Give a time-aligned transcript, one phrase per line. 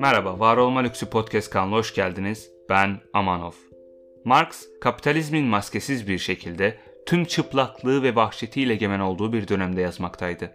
[0.00, 2.50] Merhaba, Var Olma Lüksü Podcast kanalına hoş geldiniz.
[2.68, 3.52] Ben Amanov.
[4.24, 10.52] Marx, kapitalizmin maskesiz bir şekilde tüm çıplaklığı ve vahşetiyle egemen olduğu bir dönemde yazmaktaydı.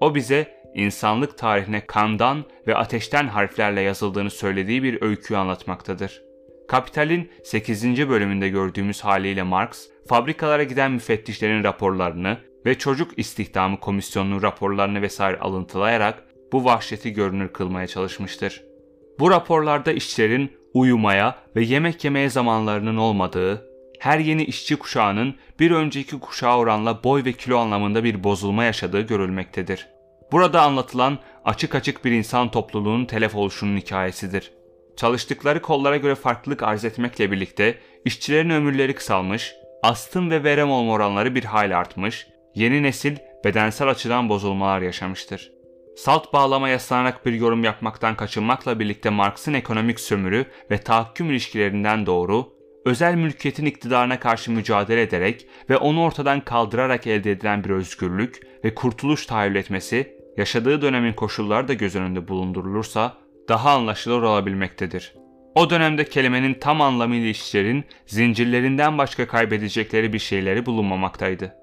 [0.00, 6.33] O bize insanlık tarihine kandan ve ateşten harflerle yazıldığını söylediği bir öyküyü anlatmaktadır.
[6.68, 8.08] Kapital'in 8.
[8.08, 16.24] bölümünde gördüğümüz haliyle Marx, fabrikalara giden müfettişlerin raporlarını ve çocuk istihdamı komisyonunun raporlarını vesaire alıntılayarak
[16.52, 18.64] bu vahşeti görünür kılmaya çalışmıştır.
[19.18, 23.66] Bu raporlarda işçilerin uyumaya ve yemek yemeye zamanlarının olmadığı,
[23.98, 29.00] her yeni işçi kuşağının bir önceki kuşağa oranla boy ve kilo anlamında bir bozulma yaşadığı
[29.00, 29.88] görülmektedir.
[30.32, 34.52] Burada anlatılan açık açık bir insan topluluğunun telef oluşunun hikayesidir.
[34.96, 41.34] Çalıştıkları kollara göre farklılık arz etmekle birlikte işçilerin ömürleri kısalmış, astım ve verem olma oranları
[41.34, 45.52] bir hayli artmış, yeni nesil bedensel açıdan bozulmalar yaşamıştır.
[45.96, 52.52] Salt bağlama yaslanarak bir yorum yapmaktan kaçınmakla birlikte Marx'ın ekonomik sömürü ve tahakküm ilişkilerinden doğru,
[52.84, 58.74] özel mülkiyetin iktidarına karşı mücadele ederek ve onu ortadan kaldırarak elde edilen bir özgürlük ve
[58.74, 63.16] kurtuluş tahayyül etmesi, yaşadığı dönemin koşulları da göz önünde bulundurulursa
[63.48, 65.14] daha anlaşılır olabilmektedir.
[65.54, 71.54] O dönemde kelimenin tam anlamıyla işçilerin zincirlerinden başka kaybedecekleri bir şeyleri bulunmamaktaydı.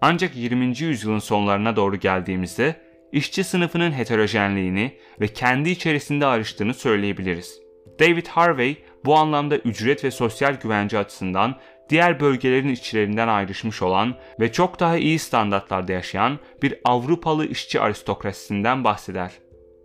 [0.00, 0.78] Ancak 20.
[0.78, 2.76] yüzyılın sonlarına doğru geldiğimizde
[3.12, 7.60] işçi sınıfının heterojenliğini ve kendi içerisinde ayrıştığını söyleyebiliriz.
[8.00, 14.52] David Harvey bu anlamda ücret ve sosyal güvence açısından diğer bölgelerin işçilerinden ayrışmış olan ve
[14.52, 19.32] çok daha iyi standartlarda yaşayan bir Avrupalı işçi aristokrasisinden bahseder.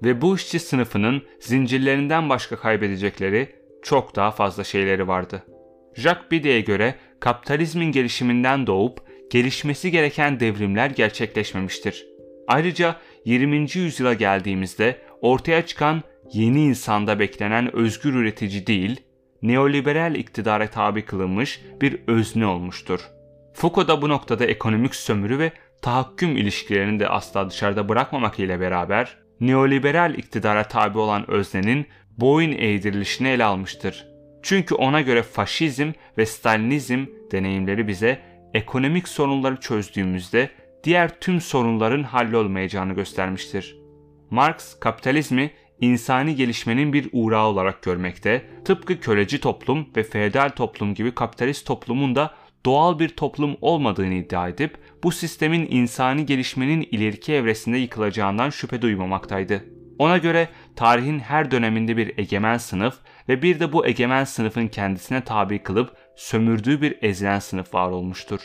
[0.04, 5.44] Ve bu işçi sınıfının zincirlerinden başka kaybedecekleri çok daha fazla şeyleri vardı.
[5.96, 9.00] Jacques Bidet'e göre kapitalizmin gelişiminden doğup
[9.32, 12.08] gelişmesi gereken devrimler gerçekleşmemiştir.
[12.48, 13.58] Ayrıca 20.
[13.74, 19.02] yüzyıla geldiğimizde ortaya çıkan yeni insanda beklenen özgür üretici değil,
[19.42, 23.00] neoliberal iktidara tabi kılınmış bir özne olmuştur.
[23.54, 29.25] Foucault da bu noktada ekonomik sömürü ve tahakküm ilişkilerini de asla dışarıda bırakmamak ile beraber
[29.42, 31.86] neoliberal iktidara tabi olan öznenin
[32.18, 34.08] boyun eğdirilişini ele almıştır.
[34.44, 38.20] Çünkü ona göre faşizm ve stalinizm deneyimleri bize
[38.54, 40.50] ekonomik sorunları çözdüğümüzde
[40.84, 43.78] diğer tüm sorunların hallolmayacağını göstermiştir.
[44.30, 51.16] Marx kapitalizmi insani gelişmenin bir uğrağı olarak görmekte, tıpkı köleci toplum ve feodal toplum gibi
[51.16, 52.34] kapitalist toplumun da
[52.66, 59.64] doğal bir toplum olmadığını iddia edip bu sistemin insani gelişmenin ileriki evresinde yıkılacağından şüphe duymamaktaydı.
[60.00, 62.96] Ona göre tarihin her döneminde bir egemen sınıf
[63.30, 68.40] ve bir de bu egemen sınıfın kendisine tabi kılıp sömürdüğü bir ezilen sınıf var olmuştur.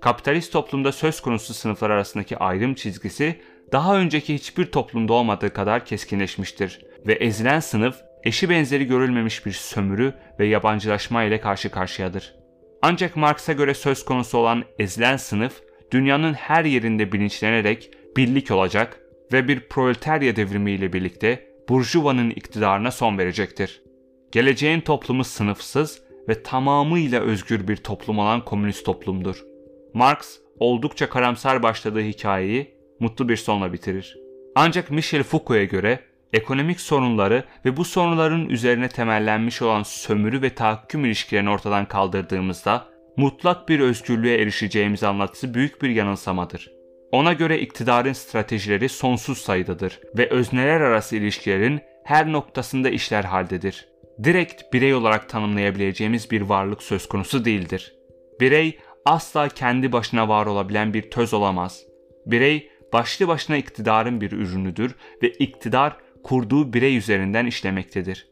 [0.00, 3.40] Kapitalist toplumda söz konusu sınıflar arasındaki ayrım çizgisi
[3.72, 10.14] daha önceki hiçbir toplumda olmadığı kadar keskinleşmiştir ve ezilen sınıf eşi benzeri görülmemiş bir sömürü
[10.38, 12.39] ve yabancılaşma ile karşı karşıyadır.
[12.82, 19.00] Ancak Marx'a göre söz konusu olan ezilen sınıf dünyanın her yerinde bilinçlenerek birlik olacak
[19.32, 23.82] ve bir proletarya devrimi ile birlikte Burjuva'nın iktidarına son verecektir.
[24.32, 29.44] Geleceğin toplumu sınıfsız ve tamamıyla özgür bir toplum olan komünist toplumdur.
[29.94, 34.18] Marx oldukça karamsar başladığı hikayeyi mutlu bir sonla bitirir.
[34.54, 36.00] Ancak Michel Foucault'a göre
[36.32, 42.86] ekonomik sorunları ve bu sorunların üzerine temellenmiş olan sömürü ve tahakküm ilişkilerini ortadan kaldırdığımızda
[43.16, 46.70] mutlak bir özgürlüğe erişeceğimiz anlatısı büyük bir yanılsamadır.
[47.12, 53.88] Ona göre iktidarın stratejileri sonsuz sayıdadır ve özneler arası ilişkilerin her noktasında işler haldedir.
[54.24, 57.94] Direkt birey olarak tanımlayabileceğimiz bir varlık söz konusu değildir.
[58.40, 61.82] Birey asla kendi başına var olabilen bir töz olamaz.
[62.26, 68.28] Birey başlı başına iktidarın bir ürünüdür ve iktidar kurduğu birey üzerinden işlemektedir.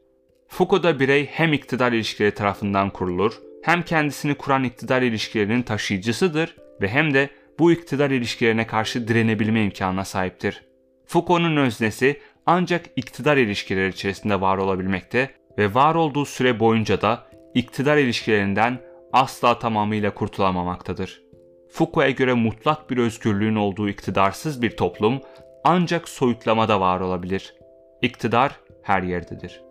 [0.48, 3.32] Foucault'da birey hem iktidar ilişkileri tarafından kurulur,
[3.62, 10.04] hem kendisini kuran iktidar ilişkilerinin taşıyıcısıdır ve hem de bu iktidar ilişkilerine karşı direnebilme imkanına
[10.04, 10.64] sahiptir.
[11.06, 17.96] Foucault'un öznesi ancak iktidar ilişkileri içerisinde var olabilmekte ve var olduğu süre boyunca da iktidar
[17.96, 18.78] ilişkilerinden
[19.12, 21.22] asla tamamıyla kurtulamamaktadır.
[21.70, 25.20] Foucault'a göre mutlak bir özgürlüğün olduğu iktidarsız bir toplum
[25.64, 27.54] ancak soyutlamada var olabilir.
[28.02, 29.62] İktidar her yerdedir.